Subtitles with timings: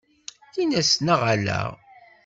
[0.61, 1.61] Ines neɣ ala?